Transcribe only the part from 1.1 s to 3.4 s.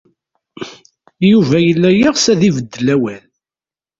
Yuba yella yeɣs ad ibeddel awal.